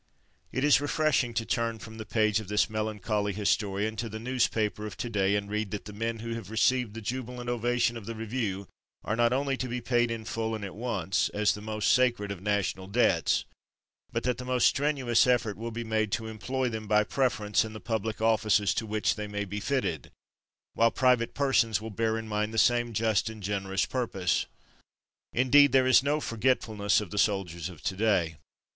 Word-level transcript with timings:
It 0.51 0.63
is 0.63 0.81
refreshing 0.81 1.35
to 1.35 1.45
turn 1.45 1.77
from 1.77 1.97
the 1.99 2.07
page 2.07 2.39
of 2.39 2.47
this 2.47 2.67
melancholy 2.71 3.33
historian 3.33 3.95
to 3.97 4.09
the 4.09 4.17
newspaper 4.17 4.87
of 4.87 4.97
to 4.97 5.11
day, 5.11 5.35
and 5.35 5.47
read 5.47 5.69
that 5.69 5.85
the 5.85 5.93
men 5.93 6.21
who 6.21 6.33
have 6.33 6.49
received 6.49 6.95
the 6.95 7.01
jubilant 7.01 7.51
ovation 7.51 7.95
of 7.95 8.07
the 8.07 8.15
review 8.15 8.67
are 9.03 9.15
not 9.15 9.31
only 9.31 9.55
to 9.57 9.67
be 9.67 9.79
paid 9.79 10.09
in 10.09 10.25
full 10.25 10.55
and 10.55 10.65
at 10.65 10.73
once, 10.73 11.29
as 11.35 11.53
the 11.53 11.61
most 11.61 11.91
sacred 11.91 12.31
of 12.31 12.41
national 12.41 12.87
debts, 12.87 13.45
but 14.11 14.23
that 14.23 14.39
the 14.39 14.43
most 14.43 14.65
strenuous 14.65 15.27
effort 15.27 15.55
will 15.55 15.69
be 15.69 15.83
made 15.83 16.11
to 16.13 16.25
employ 16.25 16.67
them 16.67 16.87
by 16.87 17.03
preference 17.03 17.63
in 17.63 17.73
the 17.73 17.79
public 17.79 18.19
offices 18.19 18.73
to 18.73 18.87
which 18.87 19.13
they 19.13 19.27
may 19.27 19.45
be 19.45 19.59
fitted, 19.59 20.09
while 20.73 20.89
private 20.89 21.35
persons 21.35 21.79
will 21.79 21.91
bear 21.91 22.17
in 22.17 22.27
mind 22.27 22.51
the 22.51 22.57
same 22.57 22.91
just 22.91 23.29
and 23.29 23.43
generous 23.43 23.85
purpose. 23.85 24.47
Indeed, 25.31 25.71
there 25.73 25.85
is 25.85 26.01
no 26.01 26.19
forgetfulness 26.19 27.01
of 27.01 27.11
the 27.11 27.19
soldiers 27.19 27.69
of 27.69 27.83
to 27.83 27.95
day. 27.95 28.37